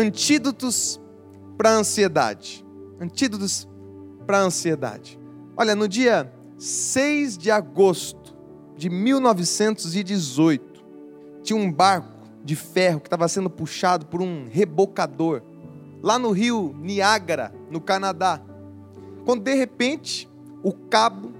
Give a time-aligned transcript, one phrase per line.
[0.00, 1.00] antídotos
[1.56, 2.64] para a ansiedade.
[3.00, 3.68] Antídotos
[4.26, 5.18] para a ansiedade.
[5.56, 8.36] Olha, no dia 6 de agosto
[8.76, 10.84] de 1918,
[11.42, 12.08] tinha um barco
[12.42, 15.42] de ferro que estava sendo puxado por um rebocador
[16.02, 18.40] lá no rio Niágara, no Canadá.
[19.24, 20.28] Quando de repente
[20.62, 21.32] o cabo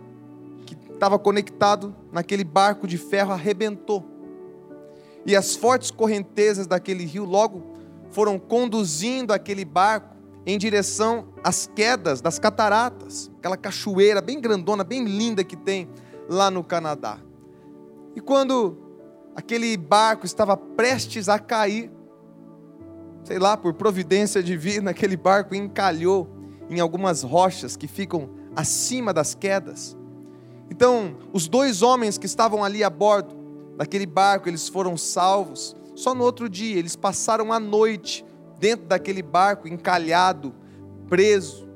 [0.66, 4.04] que estava conectado naquele barco de ferro arrebentou.
[5.24, 7.69] E as fortes correntezas daquele rio logo
[8.10, 15.04] foram conduzindo aquele barco em direção às quedas das cataratas, aquela cachoeira bem grandona, bem
[15.04, 15.88] linda que tem
[16.28, 17.18] lá no Canadá.
[18.16, 18.76] E quando
[19.34, 21.90] aquele barco estava prestes a cair,
[23.22, 26.28] sei lá, por providência divina, aquele barco encalhou
[26.68, 29.96] em algumas rochas que ficam acima das quedas.
[30.70, 33.36] Então, os dois homens que estavam ali a bordo
[33.76, 35.76] daquele barco, eles foram salvos.
[36.00, 38.24] Só no outro dia, eles passaram a noite
[38.58, 40.54] dentro daquele barco, encalhado,
[41.10, 41.68] preso.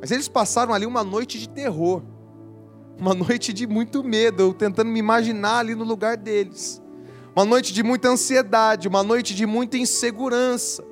[0.00, 2.02] Mas eles passaram ali uma noite de terror,
[2.98, 6.82] uma noite de muito medo, eu tentando me imaginar ali no lugar deles.
[7.36, 10.82] Uma noite de muita ansiedade, uma noite de muita insegurança.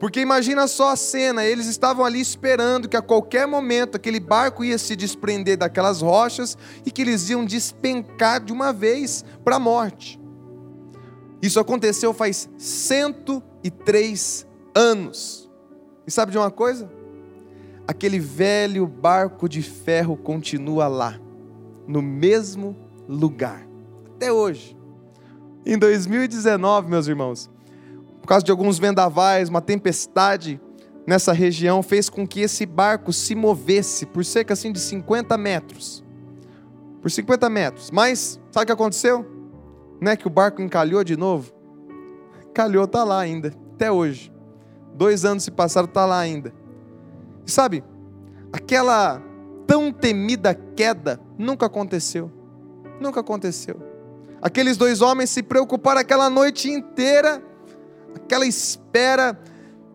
[0.00, 4.64] Porque imagina só a cena, eles estavam ali esperando que a qualquer momento aquele barco
[4.64, 9.60] ia se desprender daquelas rochas e que eles iam despencar de uma vez para a
[9.60, 10.23] morte.
[11.44, 15.50] Isso aconteceu faz 103 anos.
[16.06, 16.90] E sabe de uma coisa?
[17.86, 21.20] Aquele velho barco de ferro continua lá,
[21.86, 22.74] no mesmo
[23.06, 23.68] lugar,
[24.06, 24.74] até hoje.
[25.66, 27.50] Em 2019, meus irmãos,
[28.22, 30.58] por causa de alguns vendavais, uma tempestade
[31.06, 36.02] nessa região fez com que esse barco se movesse por cerca assim de 50 metros.
[37.02, 37.90] Por 50 metros.
[37.90, 39.33] Mas, sabe o que aconteceu?
[40.04, 41.50] Não é que o barco encalhou de novo?
[42.52, 44.30] Calhou, tá lá ainda, até hoje.
[44.92, 46.52] Dois anos se passaram, tá lá ainda.
[47.46, 47.82] E sabe,
[48.52, 49.22] aquela
[49.66, 52.30] tão temida queda nunca aconteceu.
[53.00, 53.80] Nunca aconteceu.
[54.42, 57.42] Aqueles dois homens se preocuparam aquela noite inteira
[58.14, 59.40] aquela espera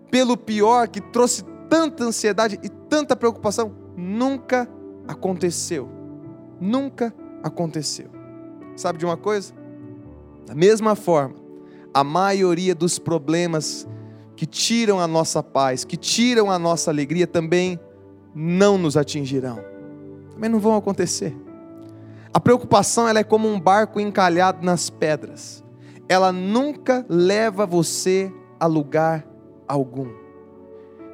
[0.10, 4.68] pelo pior que trouxe tanta ansiedade e tanta preocupação, nunca
[5.08, 5.88] aconteceu.
[6.60, 8.10] Nunca aconteceu.
[8.76, 9.59] Sabe de uma coisa?
[10.50, 11.36] Da mesma forma,
[11.94, 13.88] a maioria dos problemas
[14.36, 17.80] que tiram a nossa paz, que tiram a nossa alegria, também
[18.36, 19.60] não nos atingirão.
[20.32, 21.34] Também não vão acontecer.
[22.34, 25.64] A preocupação ela é como um barco encalhado nas pedras
[26.10, 29.26] ela nunca leva você a lugar
[29.68, 30.12] algum.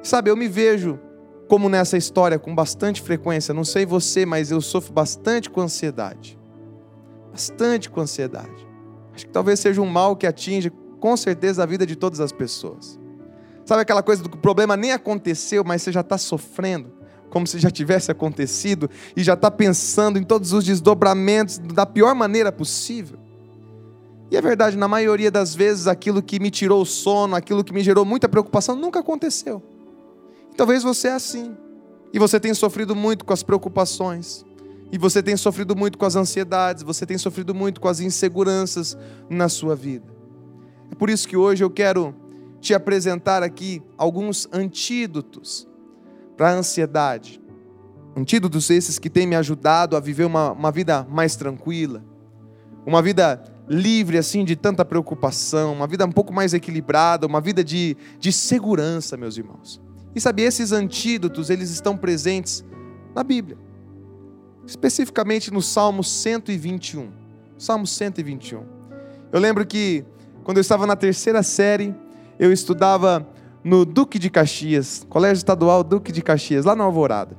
[0.02, 0.98] Sabe, eu me vejo
[1.46, 6.38] como nessa história com bastante frequência, não sei você, mas eu sofro bastante com ansiedade.
[7.30, 8.65] Bastante com ansiedade.
[9.16, 12.32] Acho que talvez seja um mal que atinge com certeza a vida de todas as
[12.32, 13.00] pessoas.
[13.64, 16.92] Sabe aquela coisa do que o problema nem aconteceu, mas você já está sofrendo,
[17.30, 22.14] como se já tivesse acontecido, e já está pensando em todos os desdobramentos da pior
[22.14, 23.18] maneira possível.
[24.30, 27.72] E é verdade, na maioria das vezes, aquilo que me tirou o sono, aquilo que
[27.72, 29.62] me gerou muita preocupação, nunca aconteceu.
[30.56, 31.56] talvez você é assim.
[32.12, 34.45] E você tem sofrido muito com as preocupações.
[34.90, 36.82] E você tem sofrido muito com as ansiedades.
[36.82, 38.96] Você tem sofrido muito com as inseguranças
[39.28, 40.14] na sua vida.
[40.90, 42.14] É por isso que hoje eu quero
[42.60, 45.68] te apresentar aqui alguns antídotos
[46.36, 47.40] para a ansiedade.
[48.16, 52.04] Antídotos esses que têm me ajudado a viver uma, uma vida mais tranquila.
[52.86, 57.64] Uma vida livre assim de tanta preocupação, uma vida um pouco mais equilibrada, uma vida
[57.64, 59.80] de, de segurança, meus irmãos.
[60.14, 62.64] E sabe, esses antídotos, eles estão presentes
[63.14, 63.58] na Bíblia.
[64.66, 67.08] Especificamente no Salmo 121.
[67.56, 68.62] Salmo 121.
[69.32, 70.04] Eu lembro que
[70.42, 71.94] quando eu estava na terceira série,
[72.38, 73.26] eu estudava
[73.62, 77.36] no Duque de Caxias, Colégio Estadual Duque de Caxias, lá na Alvorada.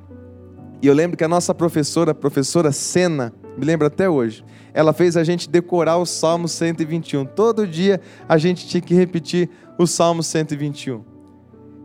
[0.80, 4.92] E eu lembro que a nossa professora, a professora Sena, me lembro até hoje, ela
[4.92, 7.24] fez a gente decorar o Salmo 121.
[7.24, 11.02] Todo dia a gente tinha que repetir o Salmo 121.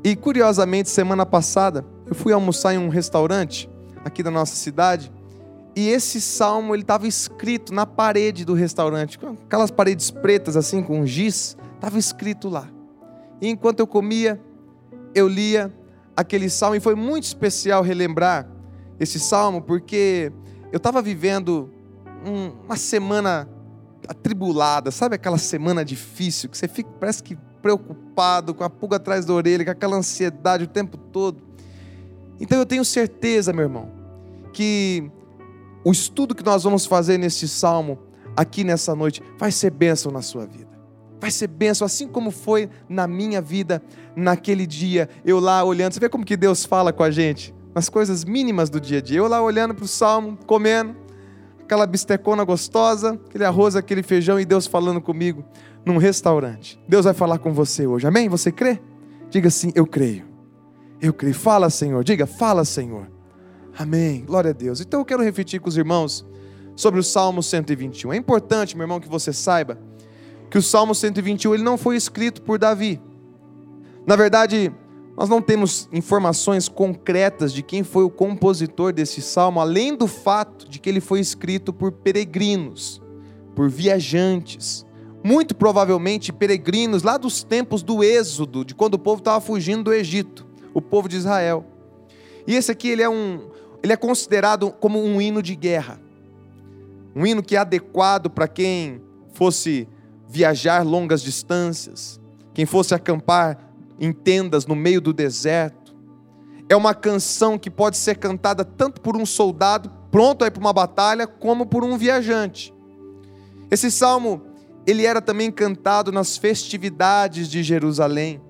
[0.04, 3.70] E curiosamente, semana passada, eu fui almoçar em um restaurante
[4.04, 5.12] aqui da nossa cidade,
[5.76, 11.06] e esse salmo ele estava escrito na parede do restaurante, aquelas paredes pretas assim com
[11.06, 12.70] giz, estava escrito lá.
[13.42, 14.40] E enquanto eu comia,
[15.16, 15.74] eu lia
[16.16, 18.48] aquele salmo e foi muito especial relembrar
[19.00, 20.32] esse salmo porque
[20.72, 21.72] eu estava vivendo
[22.26, 23.50] um, uma semana
[24.08, 29.26] atribulada, sabe aquela semana difícil que você fica, parece que preocupado, com a pulga atrás
[29.26, 31.42] da orelha, com aquela ansiedade o tempo todo.
[32.40, 33.90] Então eu tenho certeza, meu irmão,
[34.52, 35.10] que
[35.84, 38.00] o estudo que nós vamos fazer neste salmo
[38.36, 40.72] aqui nessa noite vai ser bênção na sua vida.
[41.20, 43.82] vai ser bênção, assim como foi na minha vida
[44.14, 45.94] naquele dia, eu lá olhando.
[45.94, 47.56] Você vê como que Deus fala com a gente?
[47.74, 49.20] Nas coisas mínimas do dia a dia.
[49.20, 50.94] Eu lá olhando para o salmo, comendo,
[51.62, 55.46] aquela bistecona gostosa, aquele arroz, aquele feijão e Deus falando comigo
[55.86, 56.78] num restaurante.
[56.90, 58.28] Deus vai falar com você hoje, amém?
[58.28, 58.82] Você crê?
[59.30, 60.26] Diga assim: Eu creio.
[61.02, 61.36] Eu creio.
[61.36, 62.04] Fala, Senhor.
[62.04, 63.13] Diga, fala, Senhor.
[63.78, 64.24] Amém.
[64.26, 64.80] Glória a Deus.
[64.80, 66.26] Então eu quero refletir com os irmãos
[66.76, 68.14] sobre o Salmo 121.
[68.14, 69.78] É importante, meu irmão, que você saiba
[70.50, 73.02] que o Salmo 121 ele não foi escrito por Davi.
[74.06, 74.72] Na verdade,
[75.18, 80.70] nós não temos informações concretas de quem foi o compositor desse salmo, além do fato
[80.70, 83.02] de que ele foi escrito por peregrinos,
[83.56, 84.86] por viajantes,
[85.24, 89.94] muito provavelmente peregrinos lá dos tempos do Êxodo, de quando o povo estava fugindo do
[89.94, 91.66] Egito, o povo de Israel.
[92.46, 93.50] E esse aqui ele é um,
[93.84, 96.00] ele é considerado como um hino de guerra,
[97.14, 99.02] um hino que é adequado para quem
[99.34, 99.90] fosse
[100.30, 102.18] viajar longas distâncias,
[102.54, 103.60] quem fosse acampar
[104.00, 105.94] em tendas no meio do deserto.
[106.70, 111.28] É uma canção que pode ser cantada tanto por um soldado pronto para uma batalha,
[111.28, 112.74] como por um viajante.
[113.70, 114.42] Esse salmo,
[114.88, 118.42] ele era também cantado nas festividades de Jerusalém.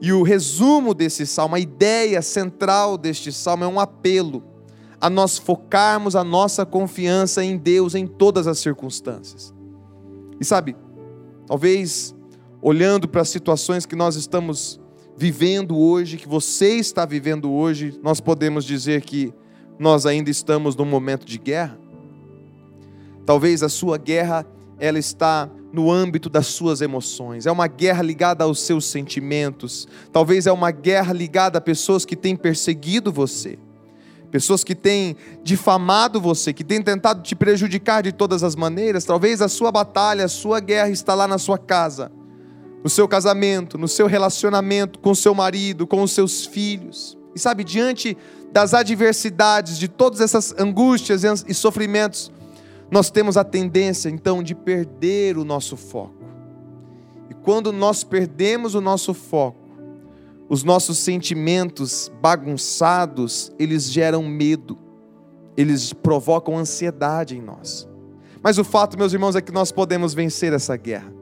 [0.00, 4.53] E o resumo desse salmo, a ideia central deste salmo é um apelo
[5.04, 9.52] a nós focarmos a nossa confiança em Deus em todas as circunstâncias.
[10.40, 10.74] E sabe,
[11.46, 12.14] Talvez
[12.62, 14.80] olhando para as situações que nós estamos
[15.16, 19.32] vivendo hoje, que você está vivendo hoje, nós podemos dizer que
[19.78, 21.78] nós ainda estamos num momento de guerra.
[23.26, 24.46] Talvez a sua guerra
[24.78, 27.46] ela está no âmbito das suas emoções.
[27.46, 29.86] É uma guerra ligada aos seus sentimentos.
[30.10, 33.58] Talvez é uma guerra ligada a pessoas que têm perseguido você
[34.34, 39.04] pessoas que têm difamado você, que têm tentado te prejudicar de todas as maneiras.
[39.04, 42.10] Talvez a sua batalha, a sua guerra está lá na sua casa,
[42.82, 47.16] no seu casamento, no seu relacionamento com seu marido, com os seus filhos.
[47.32, 48.18] E sabe, diante
[48.50, 52.32] das adversidades, de todas essas angústias e sofrimentos,
[52.90, 56.24] nós temos a tendência então de perder o nosso foco.
[57.30, 59.63] E quando nós perdemos o nosso foco,
[60.54, 64.78] os nossos sentimentos bagunçados, eles geram medo,
[65.56, 67.88] eles provocam ansiedade em nós.
[68.40, 71.12] Mas o fato, meus irmãos, é que nós podemos vencer essa guerra.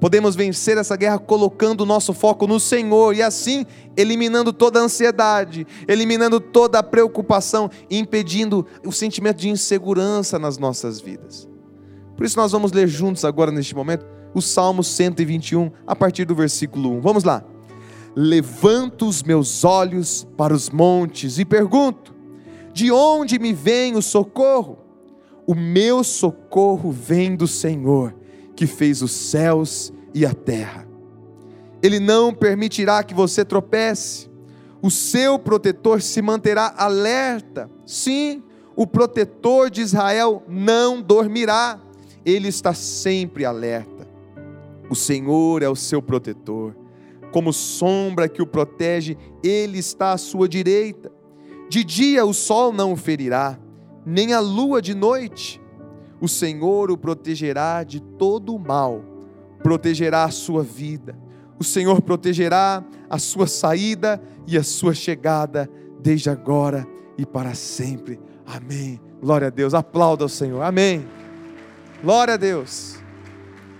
[0.00, 4.84] Podemos vencer essa guerra colocando o nosso foco no Senhor e assim eliminando toda a
[4.84, 11.48] ansiedade, eliminando toda a preocupação impedindo o sentimento de insegurança nas nossas vidas.
[12.16, 16.36] Por isso nós vamos ler juntos agora neste momento o Salmo 121 a partir do
[16.36, 17.00] versículo 1.
[17.00, 17.49] Vamos lá.
[18.14, 22.14] Levanto os meus olhos para os montes e pergunto:
[22.72, 24.78] de onde me vem o socorro?
[25.46, 28.14] O meu socorro vem do Senhor,
[28.54, 30.86] que fez os céus e a terra.
[31.82, 34.30] Ele não permitirá que você tropece,
[34.82, 37.70] o seu protetor se manterá alerta.
[37.86, 38.42] Sim,
[38.76, 41.80] o protetor de Israel não dormirá,
[42.24, 44.08] ele está sempre alerta.
[44.88, 46.79] O Senhor é o seu protetor
[47.30, 51.10] como sombra que o protege, ele está à sua direita.
[51.68, 53.58] De dia o sol não o ferirá,
[54.04, 55.60] nem a lua de noite.
[56.20, 59.02] O Senhor o protegerá de todo o mal,
[59.62, 61.16] protegerá a sua vida.
[61.58, 65.68] O Senhor protegerá a sua saída e a sua chegada,
[66.00, 68.18] desde agora e para sempre.
[68.46, 69.00] Amém.
[69.20, 69.74] Glória a Deus.
[69.74, 70.62] Aplauda o Senhor.
[70.62, 71.06] Amém.
[72.02, 72.96] Glória a Deus.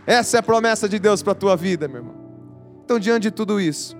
[0.06, 2.19] Essa é a promessa de Deus para a tua vida, meu irmão.
[2.90, 3.96] Então, diante de tudo isso,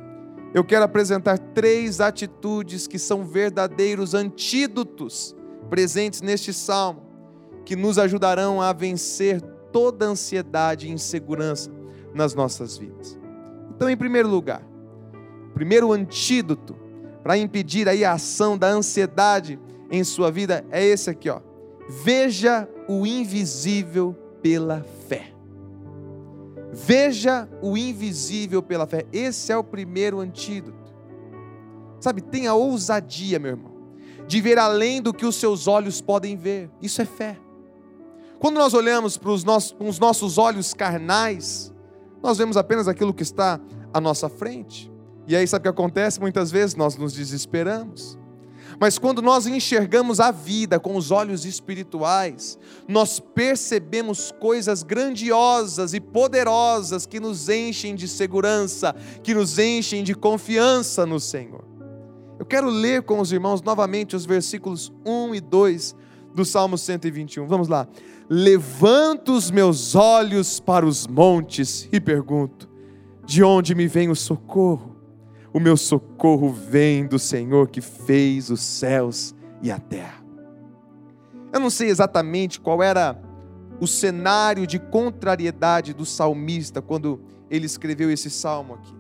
[0.52, 5.32] eu quero apresentar três atitudes que são verdadeiros antídotos
[5.68, 7.06] presentes neste salmo,
[7.64, 11.70] que nos ajudarão a vencer toda ansiedade e insegurança
[12.12, 13.16] nas nossas vidas.
[13.76, 14.66] Então, em primeiro lugar,
[15.54, 16.76] primeiro antídoto
[17.22, 19.56] para impedir aí a ação da ansiedade
[19.88, 21.40] em sua vida é esse aqui, ó.
[21.88, 25.29] Veja o invisível pela fé.
[26.72, 29.06] Veja o invisível pela fé.
[29.12, 30.94] Esse é o primeiro antídoto.
[32.00, 33.72] Sabe, tenha ousadia, meu irmão,
[34.26, 36.70] de ver além do que os seus olhos podem ver.
[36.80, 37.38] Isso é fé.
[38.38, 41.74] Quando nós olhamos para os nossos, com os nossos olhos carnais,
[42.22, 43.60] nós vemos apenas aquilo que está
[43.92, 44.90] à nossa frente.
[45.26, 46.18] E aí, sabe o que acontece?
[46.18, 48.18] Muitas vezes nós nos desesperamos.
[48.80, 52.58] Mas quando nós enxergamos a vida com os olhos espirituais,
[52.88, 60.14] nós percebemos coisas grandiosas e poderosas que nos enchem de segurança, que nos enchem de
[60.14, 61.62] confiança no Senhor.
[62.38, 65.94] Eu quero ler com os irmãos novamente os versículos 1 e 2
[66.34, 67.46] do Salmo 121.
[67.46, 67.86] Vamos lá.
[68.30, 72.66] Levanto os meus olhos para os montes e pergunto:
[73.26, 74.89] de onde me vem o socorro?
[75.52, 80.22] O meu socorro vem do Senhor que fez os céus e a terra.
[81.52, 83.20] Eu não sei exatamente qual era
[83.80, 88.94] o cenário de contrariedade do salmista quando ele escreveu esse salmo aqui.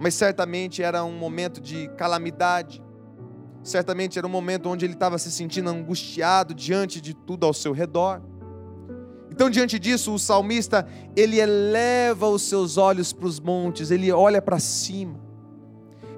[0.00, 2.82] Mas certamente era um momento de calamidade,
[3.62, 7.72] certamente era um momento onde ele estava se sentindo angustiado diante de tudo ao seu
[7.72, 8.22] redor.
[9.30, 10.86] Então, diante disso, o salmista,
[11.16, 15.23] ele eleva os seus olhos para os montes, ele olha para cima.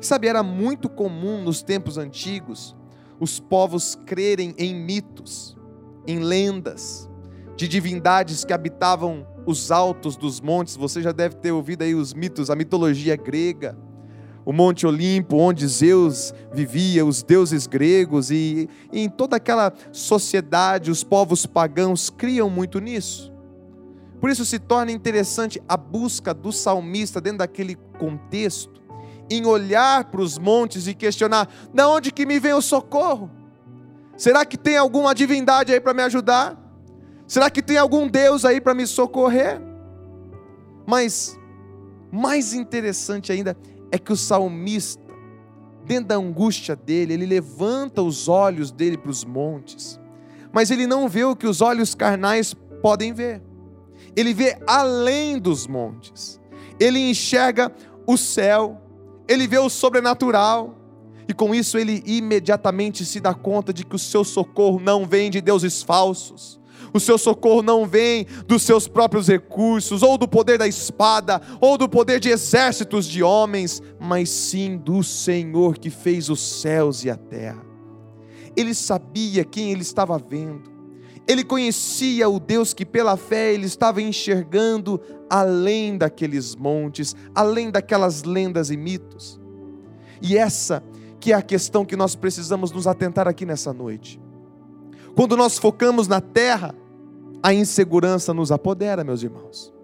[0.01, 2.77] Sabe, era muito comum nos tempos antigos
[3.19, 5.57] os povos crerem em mitos,
[6.07, 7.09] em lendas,
[7.57, 10.77] de divindades que habitavam os altos dos montes.
[10.77, 13.77] Você já deve ter ouvido aí os mitos, a mitologia grega,
[14.45, 20.91] o Monte Olimpo, onde Zeus vivia, os deuses gregos, e, e em toda aquela sociedade,
[20.91, 23.33] os povos pagãos criam muito nisso.
[24.21, 28.81] Por isso se torna interessante a busca do salmista dentro daquele contexto,
[29.31, 33.31] em olhar para os montes e questionar: de onde que me vem o socorro?
[34.17, 36.57] Será que tem alguma divindade aí para me ajudar?
[37.27, 39.61] Será que tem algum Deus aí para me socorrer?
[40.87, 41.39] Mas
[42.11, 43.57] mais interessante ainda
[43.91, 45.03] é que o salmista,
[45.85, 50.01] dentro da angústia dele, ele levanta os olhos dele para os montes,
[50.53, 53.43] mas ele não vê o que os olhos carnais podem ver.
[54.15, 56.41] Ele vê além dos montes.
[56.81, 57.71] Ele enxerga
[58.07, 58.81] o céu,
[59.29, 60.75] ele vê o sobrenatural,
[61.29, 65.31] e com isso ele imediatamente se dá conta de que o seu socorro não vem
[65.31, 66.61] de deuses falsos,
[66.93, 71.77] o seu socorro não vem dos seus próprios recursos, ou do poder da espada, ou
[71.77, 77.11] do poder de exércitos de homens, mas sim do Senhor que fez os céus e
[77.11, 77.65] a terra.
[78.57, 80.76] Ele sabia quem ele estava vendo,
[81.29, 88.23] ele conhecia o Deus que pela fé ele estava enxergando além daqueles montes, além daquelas
[88.23, 89.41] lendas e mitos.
[90.23, 90.83] E essa
[91.19, 94.21] que é a questão que nós precisamos nos atentar aqui nessa noite.
[95.17, 96.75] Quando nós focamos na terra,
[97.43, 99.76] a insegurança nos apodera, meus irmãos.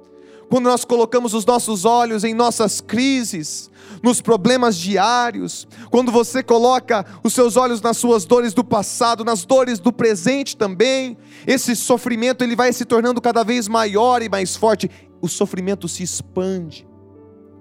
[0.52, 3.70] Quando nós colocamos os nossos olhos em nossas crises,
[4.02, 9.46] nos problemas diários, quando você coloca os seus olhos nas suas dores do passado, nas
[9.46, 11.16] dores do presente também,
[11.46, 14.90] esse sofrimento ele vai se tornando cada vez maior e mais forte,
[15.22, 16.86] o sofrimento se expande.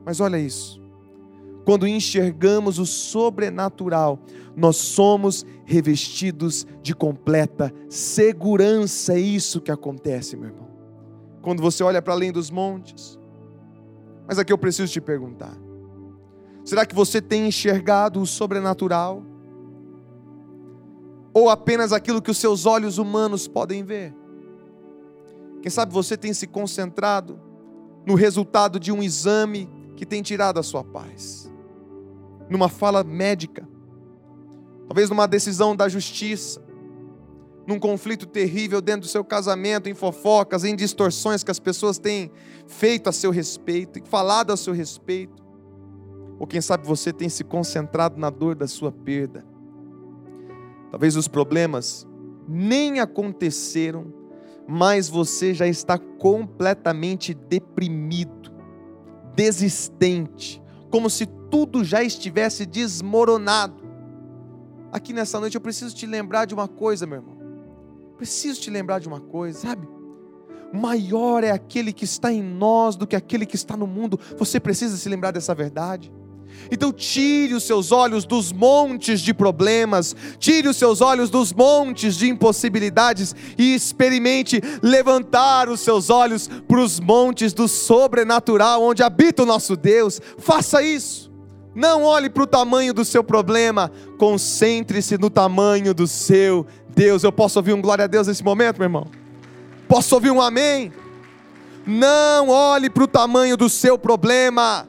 [0.06, 0.82] Mas olha isso.
[1.64, 4.20] Quando enxergamos o sobrenatural,
[4.54, 9.14] nós somos revestidos de completa segurança.
[9.14, 10.71] É isso que acontece, meu irmão.
[11.42, 13.20] Quando você olha para além dos montes.
[14.28, 15.58] Mas aqui eu preciso te perguntar:
[16.64, 19.24] será que você tem enxergado o sobrenatural?
[21.34, 24.14] Ou apenas aquilo que os seus olhos humanos podem ver?
[25.62, 27.40] Quem sabe você tem se concentrado
[28.06, 31.52] no resultado de um exame que tem tirado a sua paz
[32.52, 33.66] numa fala médica,
[34.86, 36.62] talvez numa decisão da justiça,
[37.72, 42.30] num conflito terrível dentro do seu casamento, em fofocas, em distorções que as pessoas têm
[42.68, 45.42] feito a seu respeito falado a seu respeito.
[46.38, 49.46] Ou quem sabe você tem se concentrado na dor da sua perda.
[50.90, 52.06] Talvez os problemas
[52.46, 54.14] nem aconteceram,
[54.68, 58.52] mas você já está completamente deprimido,
[59.34, 63.82] desistente, como se tudo já estivesse desmoronado.
[64.92, 67.31] Aqui nessa noite eu preciso te lembrar de uma coisa, meu irmão.
[68.22, 69.88] Preciso te lembrar de uma coisa, sabe?
[70.72, 74.20] Maior é aquele que está em nós do que aquele que está no mundo.
[74.38, 76.14] Você precisa se lembrar dessa verdade.
[76.70, 82.16] Então, tire os seus olhos dos montes de problemas, tire os seus olhos dos montes
[82.16, 89.42] de impossibilidades e experimente levantar os seus olhos para os montes do sobrenatural, onde habita
[89.42, 90.22] o nosso Deus.
[90.38, 91.31] Faça isso.
[91.74, 97.24] Não olhe para o tamanho do seu problema, concentre-se no tamanho do seu Deus.
[97.24, 99.08] Eu posso ouvir um glória a Deus nesse momento, meu irmão?
[99.88, 100.92] Posso ouvir um amém?
[101.86, 104.88] Não olhe para o tamanho do seu problema,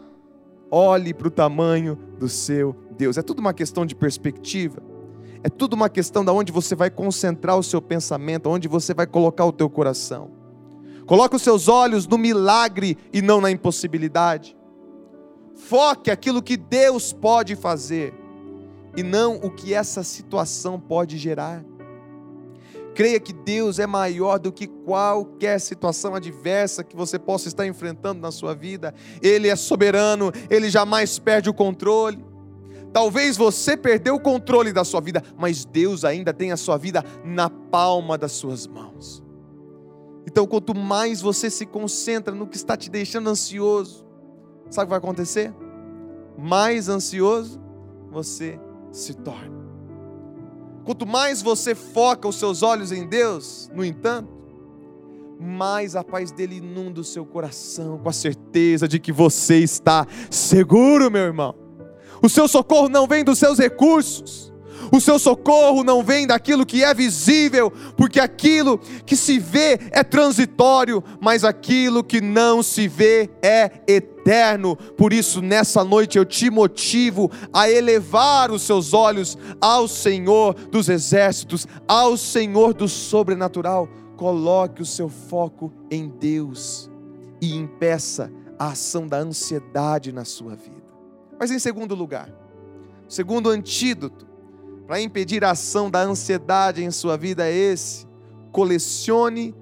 [0.70, 3.16] olhe para o tamanho do seu Deus.
[3.16, 4.82] É tudo uma questão de perspectiva.
[5.44, 9.06] É tudo uma questão de onde você vai concentrar o seu pensamento, onde você vai
[9.06, 10.30] colocar o teu coração.
[11.06, 14.56] Coloque os seus olhos no milagre e não na impossibilidade.
[15.54, 18.14] Foque aquilo que Deus pode fazer
[18.96, 21.64] e não o que essa situação pode gerar.
[22.94, 28.20] Creia que Deus é maior do que qualquer situação adversa que você possa estar enfrentando
[28.20, 28.94] na sua vida.
[29.22, 32.22] Ele é soberano, ele jamais perde o controle.
[32.92, 37.02] Talvez você perdeu o controle da sua vida, mas Deus ainda tem a sua vida
[37.24, 39.22] na palma das suas mãos.
[40.26, 44.06] Então, quanto mais você se concentra no que está te deixando ansioso,
[44.72, 45.52] sabe o que vai acontecer?
[46.38, 47.60] Mais ansioso
[48.10, 48.58] você
[48.90, 49.62] se torna.
[50.84, 54.32] Quanto mais você foca os seus olhos em Deus, no entanto,
[55.38, 60.06] mais a paz dele inunda o seu coração com a certeza de que você está
[60.30, 61.54] seguro, meu irmão.
[62.22, 64.52] O seu socorro não vem dos seus recursos.
[64.90, 70.02] O seu socorro não vem daquilo que é visível, porque aquilo que se vê é
[70.02, 73.70] transitório, mas aquilo que não se vê é
[74.22, 74.76] eterno.
[74.76, 80.88] Por isso, nessa noite eu te motivo a elevar os seus olhos ao Senhor dos
[80.88, 83.88] exércitos, ao Senhor do sobrenatural.
[84.16, 86.88] Coloque o seu foco em Deus
[87.40, 90.82] e impeça a ação da ansiedade na sua vida.
[91.38, 92.32] Mas em segundo lugar,
[93.08, 94.26] segundo antídoto
[94.86, 98.06] para impedir a ação da ansiedade em sua vida é esse:
[98.52, 99.54] colecione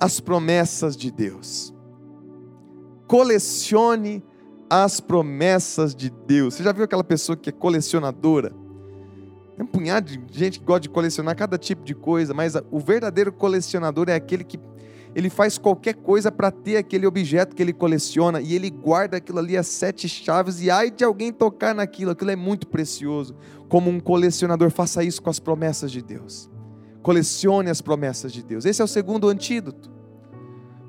[0.00, 1.72] as promessas de Deus.
[3.08, 4.22] Colecione
[4.70, 6.54] as promessas de Deus.
[6.54, 8.50] Você já viu aquela pessoa que é colecionadora?
[9.56, 12.78] Tem um punhado de gente que gosta de colecionar cada tipo de coisa, mas o
[12.78, 14.60] verdadeiro colecionador é aquele que
[15.14, 19.38] ele faz qualquer coisa para ter aquele objeto que ele coleciona e ele guarda aquilo
[19.38, 23.34] ali as sete chaves e ai de alguém tocar naquilo, aquilo é muito precioso.
[23.68, 26.50] Como um colecionador, faça isso com as promessas de Deus.
[27.02, 28.64] Colecione as promessas de Deus.
[28.64, 29.90] Esse é o segundo antídoto.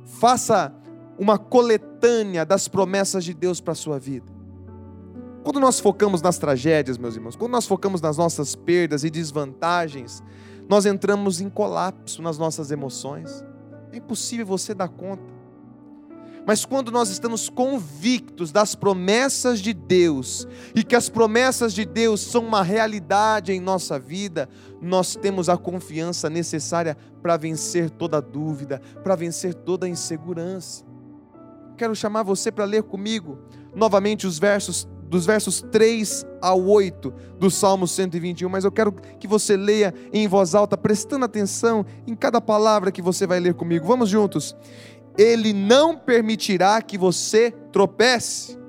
[0.05, 0.75] Faça
[1.19, 4.31] uma coletânea das promessas de Deus para a sua vida.
[5.43, 10.23] Quando nós focamos nas tragédias, meus irmãos, quando nós focamos nas nossas perdas e desvantagens,
[10.69, 13.43] nós entramos em colapso nas nossas emoções.
[13.91, 15.39] É impossível você dar conta.
[16.45, 22.21] Mas quando nós estamos convictos das promessas de Deus e que as promessas de Deus
[22.21, 24.47] são uma realidade em nossa vida,
[24.81, 30.88] nós temos a confiança necessária para vencer toda dúvida, para vencer toda insegurança.
[31.79, 33.39] Quero chamar você para ler comigo
[33.73, 39.25] novamente os versos dos versos 3 ao 8 do Salmo 121, mas eu quero que
[39.25, 43.87] você leia em voz alta, prestando atenção em cada palavra que você vai ler comigo.
[43.87, 44.53] Vamos juntos.
[45.17, 48.59] Ele não permitirá que você tropece.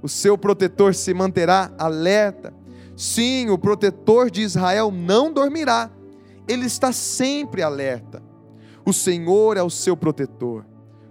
[0.00, 2.50] O seu protetor se manterá alerta.
[2.96, 5.90] Sim, o protetor de Israel não dormirá.
[6.48, 8.22] Ele está sempre alerta.
[8.86, 10.64] O Senhor é o seu protetor.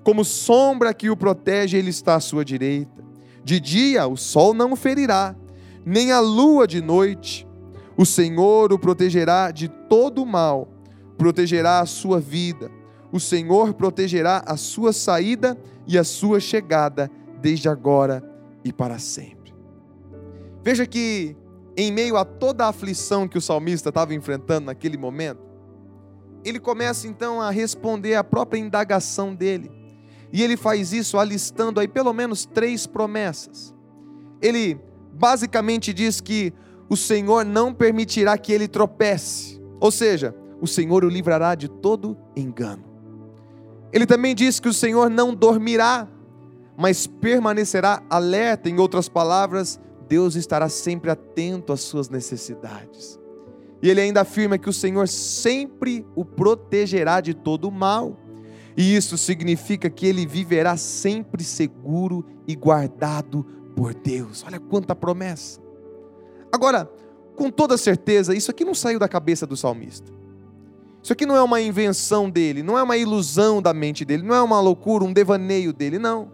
[0.04, 3.04] Como sombra que o protege, ele está à sua direita.
[3.44, 5.36] De dia o sol não o ferirá,
[5.86, 7.48] nem a lua de noite.
[7.98, 10.68] O Senhor o protegerá de todo o mal,
[11.18, 12.70] protegerá a sua vida.
[13.12, 18.24] O Senhor protegerá a sua saída e a sua chegada, desde agora
[18.64, 19.54] e para sempre.
[20.64, 21.36] Veja que,
[21.78, 25.42] em meio a toda a aflição que o salmista estava enfrentando naquele momento,
[26.44, 29.83] ele começa então a responder à própria indagação dele.
[30.34, 33.74] E ele faz isso alistando aí pelo menos três promessas.
[34.42, 34.82] Ele
[35.14, 36.52] basicamente diz que
[36.90, 42.18] o Senhor não permitirá que ele tropece, ou seja, o Senhor o livrará de todo
[42.36, 42.84] engano.
[43.92, 46.08] Ele também diz que o Senhor não dormirá,
[46.76, 53.20] mas permanecerá alerta, em outras palavras, Deus estará sempre atento às suas necessidades.
[53.84, 58.18] E ele ainda afirma que o Senhor sempre o protegerá de todo o mal.
[58.76, 64.44] E isso significa que ele viverá sempre seguro e guardado por Deus.
[64.46, 65.62] Olha quanta promessa.
[66.52, 66.90] Agora,
[67.36, 70.12] com toda certeza, isso aqui não saiu da cabeça do salmista.
[71.02, 74.34] Isso aqui não é uma invenção dele, não é uma ilusão da mente dele, não
[74.34, 76.32] é uma loucura, um devaneio dele, não.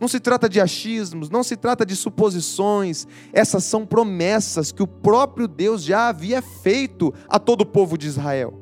[0.00, 3.06] Não se trata de achismos, não se trata de suposições.
[3.32, 8.06] Essas são promessas que o próprio Deus já havia feito a todo o povo de
[8.06, 8.54] Israel.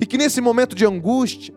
[0.00, 1.54] E que nesse momento de angústia,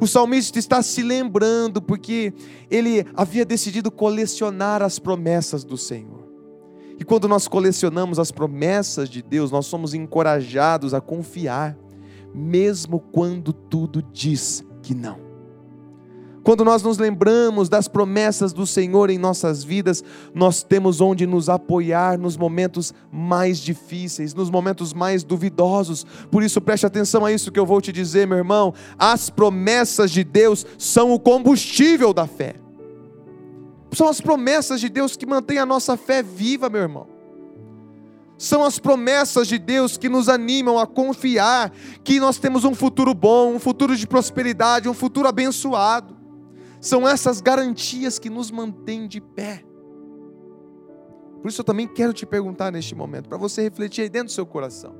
[0.00, 2.32] o salmista está se lembrando porque
[2.70, 6.24] ele havia decidido colecionar as promessas do Senhor.
[6.98, 11.76] E quando nós colecionamos as promessas de Deus, nós somos encorajados a confiar,
[12.32, 15.33] mesmo quando tudo diz que não.
[16.44, 20.04] Quando nós nos lembramos das promessas do Senhor em nossas vidas,
[20.34, 26.04] nós temos onde nos apoiar nos momentos mais difíceis, nos momentos mais duvidosos.
[26.30, 28.74] Por isso, preste atenção a isso que eu vou te dizer, meu irmão.
[28.98, 32.56] As promessas de Deus são o combustível da fé.
[33.92, 37.06] São as promessas de Deus que mantêm a nossa fé viva, meu irmão.
[38.36, 43.14] São as promessas de Deus que nos animam a confiar que nós temos um futuro
[43.14, 46.13] bom, um futuro de prosperidade, um futuro abençoado.
[46.84, 49.64] São essas garantias que nos mantêm de pé.
[51.40, 54.32] Por isso eu também quero te perguntar neste momento, para você refletir aí dentro do
[54.32, 54.94] seu coração.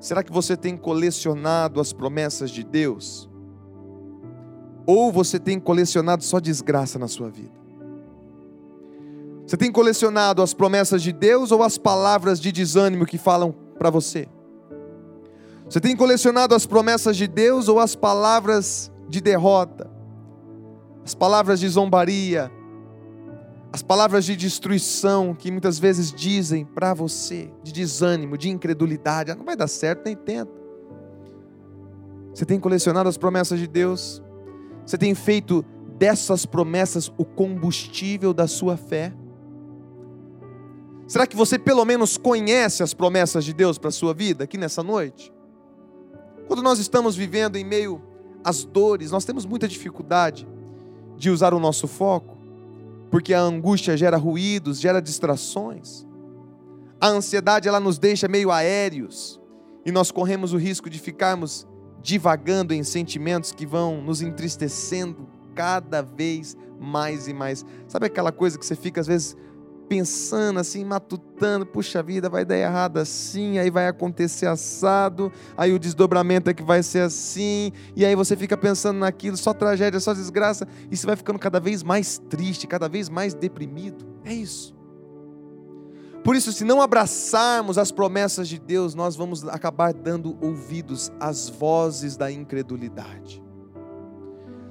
[0.00, 3.30] Será que você tem colecionado as promessas de Deus?
[4.84, 7.54] Ou você tem colecionado só desgraça na sua vida?
[9.46, 13.88] Você tem colecionado as promessas de Deus ou as palavras de desânimo que falam para
[13.88, 14.26] você?
[15.70, 19.94] Você tem colecionado as promessas de Deus ou as palavras de derrota?
[21.06, 22.50] As palavras de zombaria,
[23.72, 29.36] as palavras de destruição que muitas vezes dizem para você, de desânimo, de incredulidade, ah,
[29.36, 30.50] não vai dar certo, nem tenta.
[32.34, 34.20] Você tem colecionado as promessas de Deus?
[34.84, 35.64] Você tem feito
[35.96, 39.14] dessas promessas o combustível da sua fé?
[41.06, 44.58] Será que você pelo menos conhece as promessas de Deus para a sua vida aqui
[44.58, 45.32] nessa noite?
[46.48, 48.02] Quando nós estamos vivendo em meio
[48.42, 50.48] às dores, nós temos muita dificuldade
[51.16, 52.36] de usar o nosso foco,
[53.10, 56.06] porque a angústia gera ruídos, gera distrações.
[57.00, 59.40] A ansiedade ela nos deixa meio aéreos
[59.84, 61.66] e nós corremos o risco de ficarmos
[62.02, 67.64] divagando em sentimentos que vão nos entristecendo cada vez mais e mais.
[67.88, 69.36] Sabe aquela coisa que você fica às vezes
[69.88, 75.78] pensando assim, matutando, puxa vida, vai dar errado assim, aí vai acontecer assado, aí o
[75.78, 80.12] desdobramento é que vai ser assim, e aí você fica pensando naquilo, só tragédia, só
[80.12, 84.04] desgraça, e você vai ficando cada vez mais triste, cada vez mais deprimido.
[84.24, 84.74] É isso.
[86.24, 91.48] Por isso, se não abraçarmos as promessas de Deus, nós vamos acabar dando ouvidos às
[91.48, 93.45] vozes da incredulidade.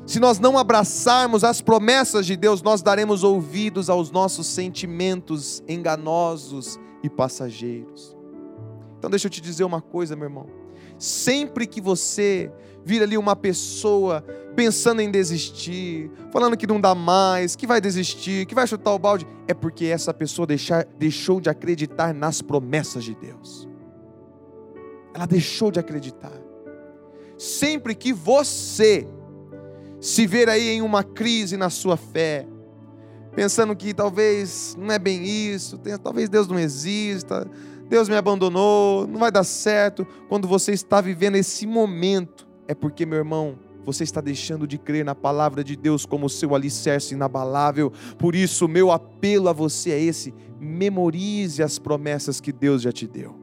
[0.06, 6.80] Se nós não abraçarmos as promessas de Deus, nós daremos ouvidos aos nossos sentimentos enganosos
[7.02, 8.16] e passageiros.
[9.00, 10.48] Então, deixa eu te dizer uma coisa, meu irmão.
[10.98, 12.52] Sempre que você
[12.84, 14.24] vir ali uma pessoa
[14.56, 19.00] pensando em desistir, falando que não dá mais, que vai desistir, que vai chutar o
[19.00, 23.68] balde, é porque essa pessoa deixar, deixou de acreditar nas promessas de Deus.
[25.14, 26.40] Ela deixou de acreditar.
[27.38, 29.08] Sempre que você
[30.06, 32.46] se ver aí em uma crise na sua fé,
[33.36, 37.50] pensando que talvez não é bem isso, talvez Deus não exista,
[37.90, 40.06] Deus me abandonou, não vai dar certo.
[40.30, 45.04] Quando você está vivendo esse momento, é porque, meu irmão, você está deixando de crer
[45.04, 47.92] na palavra de Deus como seu alicerce inabalável.
[48.20, 53.08] Por isso, meu apelo a você é esse: memorize as promessas que Deus já te
[53.08, 53.36] deu.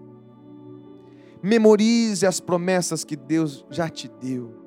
[1.43, 4.62] Memorize as promessas que Deus já te deu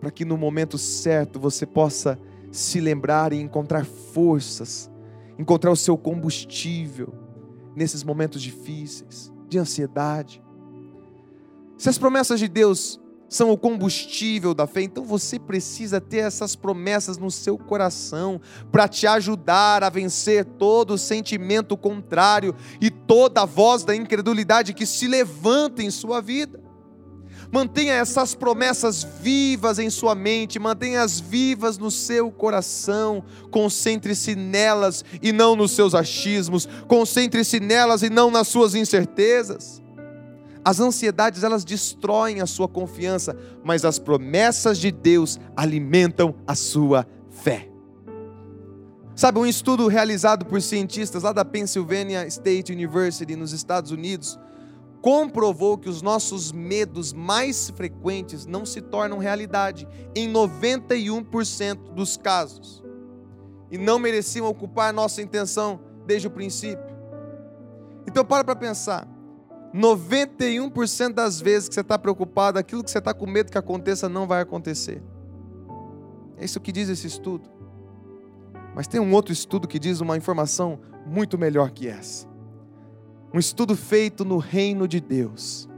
[0.00, 2.18] para que no momento certo você possa
[2.50, 4.90] se lembrar e encontrar forças,
[5.38, 7.12] encontrar o seu combustível
[7.74, 10.42] nesses momentos difíceis, de ansiedade.
[11.76, 16.54] Se as promessas de Deus são o combustível da fé, então você precisa ter essas
[16.54, 23.84] promessas no seu coração para te ajudar a vencer todo sentimento contrário e toda voz
[23.84, 26.65] da incredulidade que se levanta em sua vida.
[27.50, 33.22] Mantenha essas promessas vivas em sua mente, mantenha-as vivas no seu coração.
[33.50, 39.82] Concentre-se nelas e não nos seus achismos, concentre-se nelas e não nas suas incertezas.
[40.64, 47.06] As ansiedades elas destroem a sua confiança, mas as promessas de Deus alimentam a sua
[47.30, 47.68] fé.
[49.14, 54.38] Sabe, um estudo realizado por cientistas lá da Pennsylvania State University, nos Estados Unidos,
[55.00, 62.82] comprovou que os nossos medos mais frequentes não se tornam realidade em 91% dos casos.
[63.70, 66.96] E não mereciam ocupar nossa intenção desde o princípio.
[68.06, 69.08] Então para para pensar.
[69.74, 74.08] 91% das vezes que você está preocupado, aquilo que você está com medo que aconteça
[74.08, 75.02] não vai acontecer.
[76.36, 77.50] É isso que diz esse estudo.
[78.74, 82.26] Mas tem um outro estudo que diz uma informação muito melhor que essa.
[83.32, 85.68] Um estudo feito no reino de Deus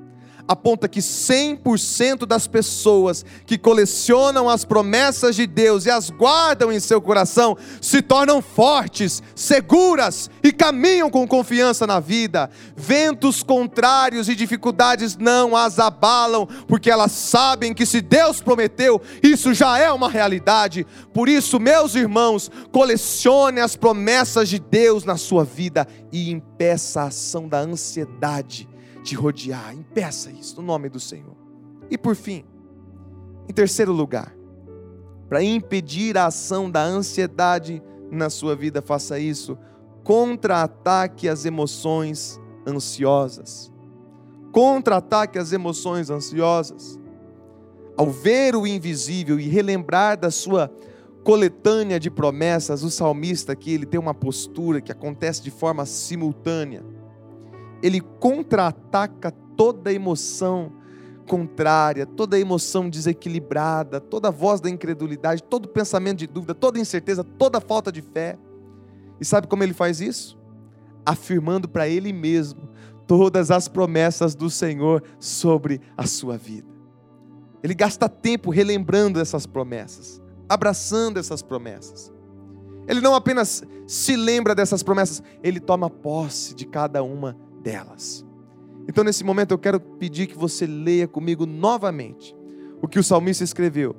[0.49, 6.81] aponta que 100% das pessoas que colecionam as promessas de Deus e as guardam em
[6.81, 12.49] seu coração se tornam fortes, seguras e caminham com confiança na vida.
[12.75, 19.53] Ventos contrários e dificuldades não as abalam, porque elas sabem que se Deus prometeu, isso
[19.53, 20.87] já é uma realidade.
[21.13, 27.07] Por isso, meus irmãos, colecione as promessas de Deus na sua vida e impeça a
[27.09, 28.67] ação da ansiedade
[29.09, 29.75] te rodear.
[29.75, 31.35] Impeça isso no nome do Senhor.
[31.91, 32.45] E por fim,
[33.49, 34.35] em terceiro lugar,
[35.29, 39.57] para impedir a ação da ansiedade na sua vida, faça isso.
[40.05, 43.73] Contra-ataque as emoções ansiosas.
[44.53, 46.99] Contra-ataque as emoções ansiosas.
[47.97, 50.71] Ao ver o invisível e relembrar da sua
[51.25, 56.98] coletânea de promessas, o salmista aqui, ele tem uma postura que acontece de forma simultânea.
[57.83, 60.73] Ele contra-ataca toda emoção
[61.29, 67.61] contrária, toda emoção desequilibrada, toda voz da incredulidade, todo pensamento de dúvida, toda incerteza, toda
[67.61, 68.39] falta de fé.
[69.21, 70.39] E sabe como ele faz isso?
[71.05, 72.69] Afirmando para ele mesmo
[73.07, 76.69] todas as promessas do Senhor sobre a sua vida.
[77.63, 82.13] Ele gasta tempo relembrando essas promessas, abraçando essas promessas.
[82.87, 87.37] Ele não apenas se lembra dessas promessas, ele toma posse de cada uma
[87.69, 88.25] delas.
[88.89, 92.35] Então, nesse momento, eu quero pedir que você leia comigo novamente
[92.81, 93.95] o que o salmista escreveu,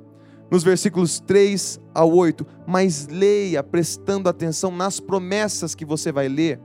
[0.50, 2.44] nos versículos 3 ao 8.
[2.66, 6.60] Mas leia prestando atenção nas promessas que você vai ler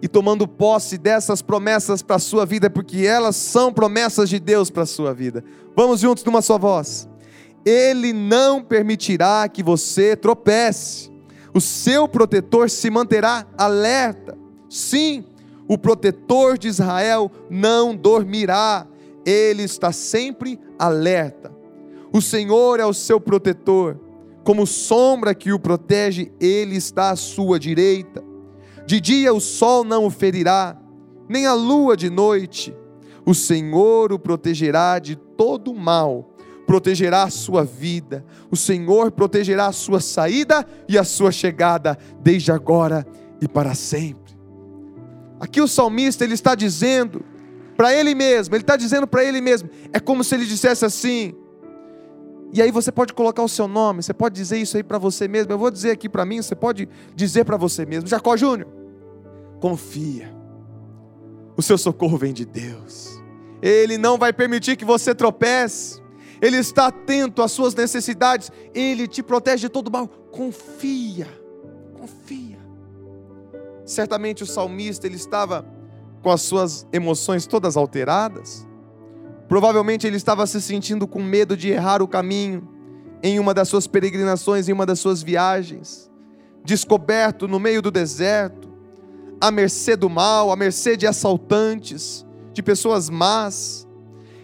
[0.00, 4.70] e tomando posse dessas promessas para a sua vida, porque elas são promessas de Deus
[4.70, 5.42] para a sua vida.
[5.74, 7.08] Vamos juntos numa só voz.
[7.66, 11.10] Ele não permitirá que você tropece.
[11.52, 14.38] O seu protetor se manterá alerta.
[14.68, 15.24] Sim,
[15.68, 18.86] o protetor de Israel não dormirá,
[19.24, 21.52] ele está sempre alerta.
[22.12, 23.98] O Senhor é o seu protetor,
[24.44, 28.22] como sombra que o protege, ele está à sua direita.
[28.86, 30.76] De dia o sol não o ferirá,
[31.28, 32.76] nem a lua de noite.
[33.24, 36.34] O Senhor o protegerá de todo mal,
[36.66, 38.24] protegerá a sua vida.
[38.50, 43.06] O Senhor protegerá a sua saída e a sua chegada, desde agora
[43.40, 44.23] e para sempre.
[45.44, 47.22] Aqui o salmista ele está dizendo
[47.76, 51.34] para ele mesmo, ele está dizendo para ele mesmo, é como se ele dissesse assim.
[52.50, 55.28] E aí você pode colocar o seu nome, você pode dizer isso aí para você
[55.28, 55.52] mesmo.
[55.52, 58.08] Eu vou dizer aqui para mim, você pode dizer para você mesmo.
[58.08, 58.66] Jacó Júnior,
[59.60, 60.34] confia.
[61.54, 63.22] O seu socorro vem de Deus.
[63.60, 66.02] Ele não vai permitir que você tropece.
[66.40, 68.50] Ele está atento às suas necessidades.
[68.74, 70.08] Ele te protege de todo mal.
[70.08, 71.28] Confia.
[71.92, 72.43] Confia.
[73.84, 75.66] Certamente o salmista ele estava
[76.22, 78.66] com as suas emoções todas alteradas.
[79.46, 82.66] Provavelmente ele estava se sentindo com medo de errar o caminho
[83.22, 86.10] em uma das suas peregrinações, em uma das suas viagens,
[86.64, 88.70] descoberto no meio do deserto,
[89.40, 93.86] à mercê do mal, à mercê de assaltantes, de pessoas más,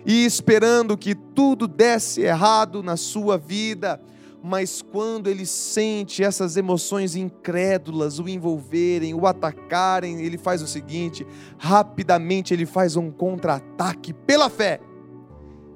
[0.05, 4.01] e esperando que tudo desse errado na sua vida,
[4.43, 11.27] mas quando ele sente essas emoções incrédulas o envolverem, o atacarem, ele faz o seguinte:
[11.59, 14.81] rapidamente ele faz um contra-ataque pela fé.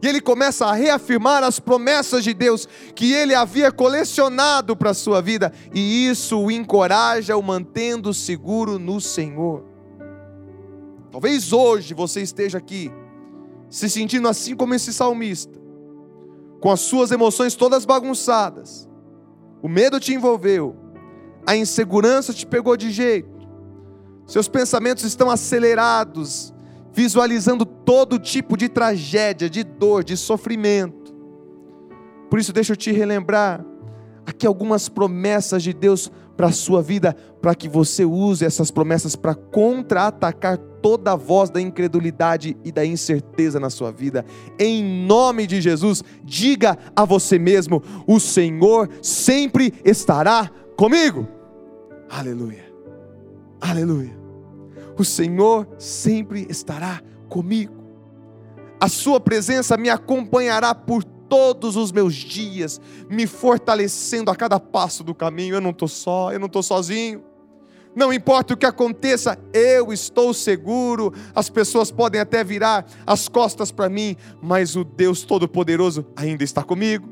[0.03, 4.95] E ele começa a reafirmar as promessas de Deus que ele havia colecionado para a
[4.95, 9.65] sua vida, e isso o encoraja, o mantendo seguro no Senhor.
[11.11, 12.91] Talvez hoje você esteja aqui
[13.71, 15.64] se sentindo assim como esse salmista
[16.65, 18.89] com as suas emoções todas bagunçadas,
[19.61, 20.75] o medo te envolveu,
[21.47, 23.47] a insegurança te pegou de jeito,
[24.27, 26.55] seus pensamentos estão acelerados,
[26.91, 31.15] visualizando todo tipo de tragédia, de dor, de sofrimento.
[32.31, 33.63] Por isso, deixa eu te relembrar
[34.25, 39.15] aqui algumas promessas de Deus para a sua vida, para que você use essas promessas
[39.15, 44.25] para contra-atacar toda a voz da incredulidade e da incerteza na sua vida.
[44.59, 51.27] Em nome de Jesus, diga a você mesmo: o Senhor sempre estará comigo.
[52.11, 52.65] Aleluia.
[53.61, 54.13] Aleluia.
[54.99, 57.73] O Senhor sempre estará comigo.
[58.79, 65.03] A sua presença me acompanhará por todos os meus dias, me fortalecendo a cada passo
[65.03, 65.55] do caminho.
[65.55, 67.23] Eu não estou só, eu não estou sozinho.
[67.95, 71.13] Não importa o que aconteça, eu estou seguro.
[71.35, 76.63] As pessoas podem até virar as costas para mim, mas o Deus Todo-Poderoso ainda está
[76.63, 77.09] comigo.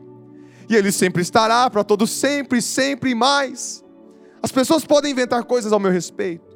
[0.69, 3.85] E Ele sempre estará para todos, sempre, sempre mais.
[4.43, 6.53] As pessoas podem inventar coisas ao meu respeito.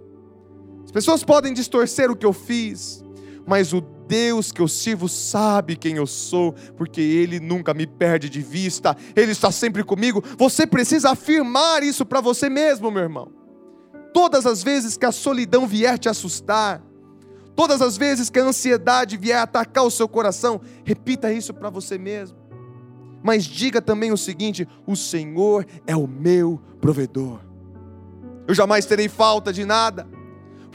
[0.84, 3.04] As pessoas podem distorcer o que eu fiz,
[3.46, 8.28] mas o Deus que eu sirvo sabe quem eu sou, porque Ele nunca me perde
[8.28, 10.22] de vista, Ele está sempre comigo.
[10.38, 13.32] Você precisa afirmar isso para você mesmo, meu irmão.
[14.12, 16.82] Todas as vezes que a solidão vier te assustar,
[17.54, 21.98] todas as vezes que a ansiedade vier atacar o seu coração, repita isso para você
[21.98, 22.38] mesmo.
[23.22, 27.40] Mas diga também o seguinte: o Senhor é o meu provedor.
[28.46, 30.06] Eu jamais terei falta de nada,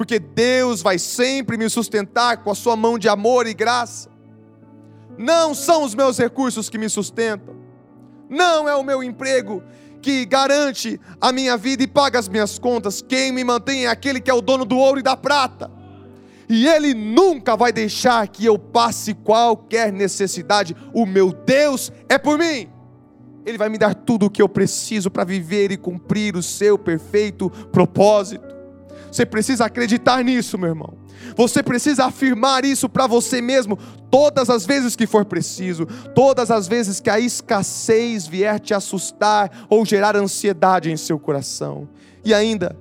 [0.01, 4.09] porque Deus vai sempre me sustentar com a sua mão de amor e graça.
[5.15, 7.55] Não são os meus recursos que me sustentam,
[8.27, 9.61] não é o meu emprego
[10.01, 12.99] que garante a minha vida e paga as minhas contas.
[12.99, 15.69] Quem me mantém é aquele que é o dono do ouro e da prata.
[16.49, 20.75] E Ele nunca vai deixar que eu passe qualquer necessidade.
[20.95, 22.67] O meu Deus é por mim.
[23.45, 26.75] Ele vai me dar tudo o que eu preciso para viver e cumprir o seu
[26.75, 28.50] perfeito propósito.
[29.11, 30.93] Você precisa acreditar nisso, meu irmão.
[31.35, 33.77] Você precisa afirmar isso para você mesmo
[34.09, 39.65] todas as vezes que for preciso, todas as vezes que a escassez vier te assustar
[39.69, 41.89] ou gerar ansiedade em seu coração.
[42.23, 42.75] E ainda,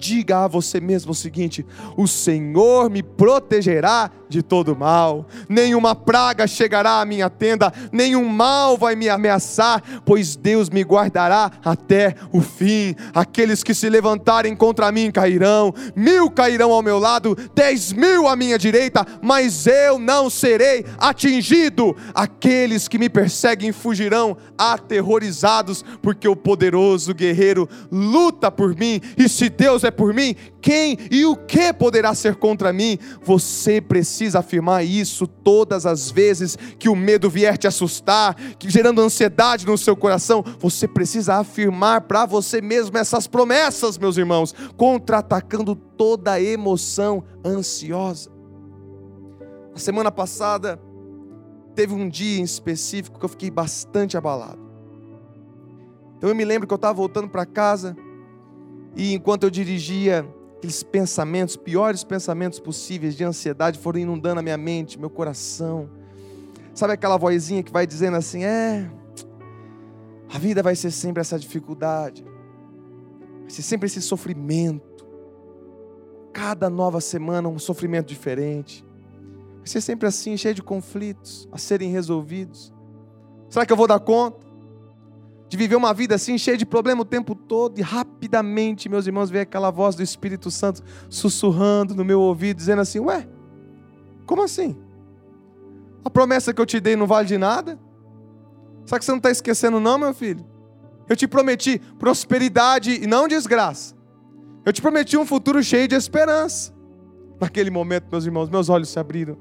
[0.00, 1.64] diga a você mesmo o seguinte:
[1.96, 8.76] o Senhor me protegerá de todo mal, nenhuma praga chegará à minha tenda, nenhum mal
[8.78, 12.94] vai me ameaçar, pois Deus me guardará até o fim.
[13.12, 18.36] Aqueles que se levantarem contra mim cairão, mil cairão ao meu lado, dez mil à
[18.36, 21.96] minha direita, mas eu não serei atingido.
[22.14, 29.48] Aqueles que me perseguem fugirão aterrorizados, porque o poderoso guerreiro luta por mim, e se
[29.48, 32.98] Deus é por mim, quem e o que poderá ser contra mim?
[33.22, 39.00] Você precisa afirmar isso todas as vezes que o medo vier te assustar, que gerando
[39.00, 40.44] ansiedade no seu coração.
[40.58, 48.30] Você precisa afirmar para você mesmo essas promessas, meus irmãos, contra-atacando toda emoção ansiosa.
[49.72, 50.80] Na semana passada,
[51.74, 54.60] teve um dia em específico que eu fiquei bastante abalado.
[56.16, 57.96] Então eu me lembro que eu estava voltando para casa
[58.96, 60.26] e enquanto eu dirigia,
[60.56, 65.88] aqueles pensamentos, piores pensamentos possíveis de ansiedade foram inundando a minha mente, meu coração.
[66.74, 68.90] Sabe aquela vozinha que vai dizendo assim: é,
[70.32, 72.24] a vida vai ser sempre essa dificuldade,
[73.42, 74.90] vai ser sempre esse sofrimento.
[76.32, 78.84] Cada nova semana um sofrimento diferente.
[79.58, 82.72] Vai ser sempre assim, cheio de conflitos a serem resolvidos.
[83.48, 84.49] Será que eu vou dar conta?
[85.50, 89.30] De viver uma vida assim, cheia de problema o tempo todo, e rapidamente, meus irmãos,
[89.30, 93.28] vem aquela voz do Espírito Santo sussurrando no meu ouvido, dizendo assim: Ué,
[94.24, 94.76] como assim?
[96.04, 97.80] A promessa que eu te dei não vale de nada?
[98.86, 100.46] Será que você não está esquecendo, não, meu filho?
[101.08, 103.96] Eu te prometi prosperidade e não desgraça.
[104.64, 106.72] Eu te prometi um futuro cheio de esperança.
[107.40, 109.36] Naquele momento, meus irmãos, meus olhos se abriram.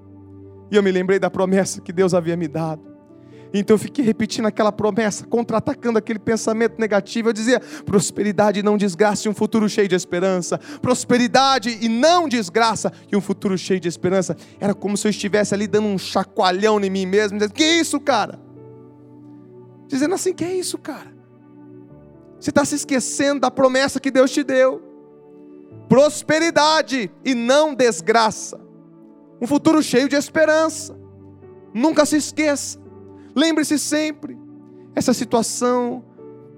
[0.72, 2.89] E eu me lembrei da promessa que Deus havia me dado.
[3.54, 7.30] Então eu fiquei repetindo aquela promessa, contra-atacando aquele pensamento negativo.
[7.30, 10.60] Eu dizia: prosperidade e não desgraça e um futuro cheio de esperança.
[10.82, 14.36] Prosperidade e não desgraça e um futuro cheio de esperança.
[14.60, 17.80] Era como se eu estivesse ali dando um chacoalhão em mim mesmo, dizendo: Que é
[17.80, 18.40] isso, cara?
[19.88, 21.18] Dizendo assim: Que é isso, cara?
[22.40, 24.82] Você está se esquecendo da promessa que Deus te deu.
[25.90, 28.60] Prosperidade e não desgraça.
[29.42, 30.96] Um futuro cheio de esperança.
[31.74, 32.80] Nunca se esqueça.
[33.36, 34.38] Lembre-se sempre:
[34.96, 36.04] essa situação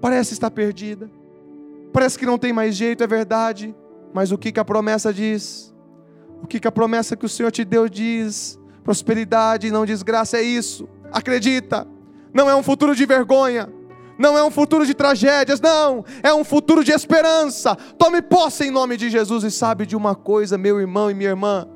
[0.00, 1.10] parece estar perdida,
[1.92, 3.74] parece que não tem mais jeito, é verdade,
[4.12, 5.72] mas o que, que a promessa diz?
[6.42, 8.58] O que, que a promessa que o Senhor te deu diz?
[8.82, 10.88] Prosperidade, não desgraça, é isso.
[11.12, 11.86] Acredita,
[12.34, 13.72] não é um futuro de vergonha,
[14.18, 17.76] não é um futuro de tragédias, não, é um futuro de esperança.
[17.96, 21.30] Tome posse em nome de Jesus e sabe de uma coisa, meu irmão e minha
[21.30, 21.68] irmã,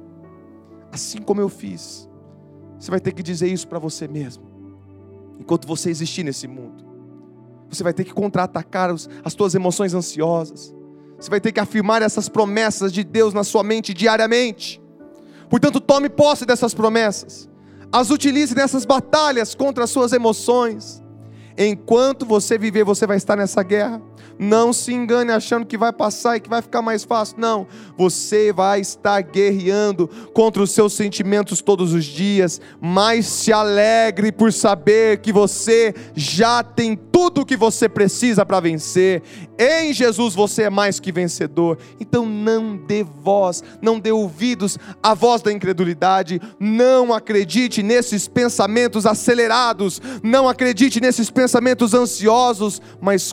[0.90, 2.08] assim como eu fiz,
[2.78, 4.45] você vai ter que dizer isso para você mesmo
[5.38, 6.84] enquanto você existir nesse mundo.
[7.68, 10.74] Você vai ter que contra-atacar as suas emoções ansiosas.
[11.18, 14.80] Você vai ter que afirmar essas promessas de Deus na sua mente diariamente.
[15.48, 17.48] Portanto, tome posse dessas promessas.
[17.92, 21.02] As utilize nessas batalhas contra as suas emoções.
[21.56, 24.02] Enquanto você viver, você vai estar nessa guerra.
[24.38, 27.36] Não se engane achando que vai passar e que vai ficar mais fácil.
[27.38, 27.66] Não.
[27.96, 32.60] Você vai estar guerreando contra os seus sentimentos todos os dias.
[32.80, 38.60] Mas se alegre por saber que você já tem tudo o que você precisa para
[38.60, 39.22] vencer.
[39.58, 41.78] Em Jesus você é mais que vencedor.
[41.98, 46.40] Então não dê voz, não dê ouvidos à voz da incredulidade.
[46.60, 50.00] Não acredite nesses pensamentos acelerados.
[50.22, 53.32] Não acredite nesses pensamentos ansiosos, mas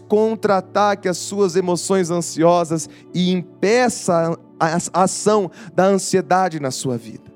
[0.93, 7.31] contra-ataque as suas emoções ansiosas e impeça a ação da ansiedade na sua vida.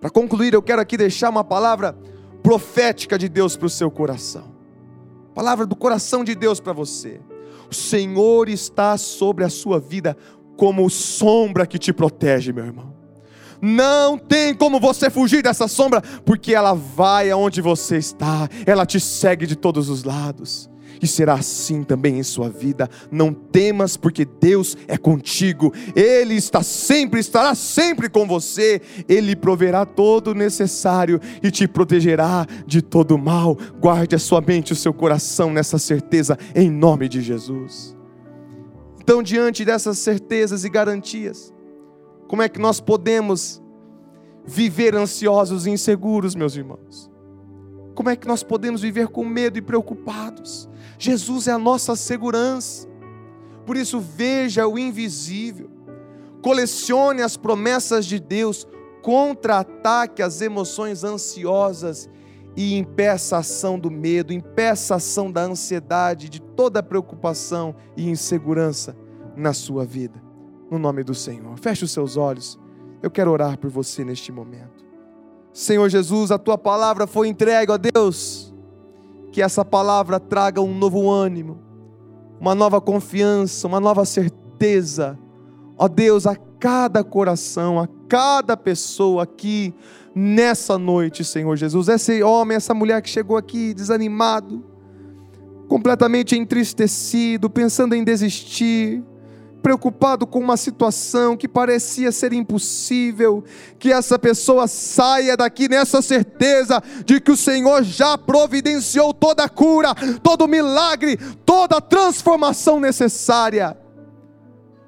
[0.00, 1.96] Para concluir, eu quero aqui deixar uma palavra
[2.42, 4.56] profética de Deus para o seu coração.
[5.34, 7.20] Palavra do coração de Deus para você.
[7.70, 10.16] O Senhor está sobre a sua vida
[10.56, 12.96] como sombra que te protege, meu irmão.
[13.60, 19.00] Não tem como você fugir dessa sombra, porque ela vai aonde você está, ela te
[19.00, 20.70] segue de todos os lados
[21.02, 22.88] e será assim também em sua vida.
[23.10, 29.84] Não temas, porque Deus é contigo, Ele está sempre, estará sempre com você, Ele proverá
[29.84, 33.56] todo o necessário e te protegerá de todo mal.
[33.80, 37.96] Guarde a sua mente e o seu coração nessa certeza, em nome de Jesus.
[39.00, 41.52] Então, diante dessas certezas e garantias,
[42.26, 43.62] como é que nós podemos
[44.44, 47.10] viver ansiosos e inseguros, meus irmãos?
[47.98, 50.68] como é que nós podemos viver com medo e preocupados?
[50.98, 52.88] Jesus é a nossa segurança.
[53.64, 55.70] Por isso, veja o invisível,
[56.42, 58.66] colecione as promessas de Deus,
[59.02, 62.08] contra-ataque as emoções ansiosas
[62.56, 68.08] e impeça a ação do medo, impeça a ação da ansiedade, de toda preocupação e
[68.08, 68.96] insegurança
[69.36, 70.20] na sua vida.
[70.70, 71.56] No nome do Senhor.
[71.58, 72.58] Feche os seus olhos.
[73.02, 74.84] Eu quero orar por você neste momento.
[75.52, 78.47] Senhor Jesus, a tua palavra foi entregue, ó Deus.
[79.30, 81.58] Que essa palavra traga um novo ânimo,
[82.40, 85.18] uma nova confiança, uma nova certeza.
[85.76, 89.74] Ó Deus, a cada coração, a cada pessoa aqui
[90.14, 91.88] nessa noite, Senhor Jesus.
[91.88, 94.64] Esse homem, essa mulher que chegou aqui desanimado,
[95.68, 99.04] completamente entristecido, pensando em desistir,
[99.62, 103.44] preocupado com uma situação que parecia ser impossível,
[103.78, 109.48] que essa pessoa saia daqui nessa certeza de que o Senhor já providenciou toda a
[109.48, 113.76] cura, todo o milagre, toda a transformação necessária.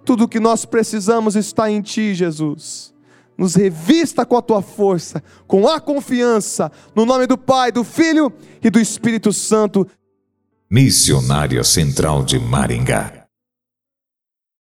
[0.04, 2.94] Tudo o que nós precisamos está em Ti, Jesus.
[3.36, 8.32] Nos revista com a Tua força, com a confiança, no nome do Pai, do Filho
[8.62, 9.86] e do Espírito Santo.
[10.70, 13.19] Missionária Central de Maringá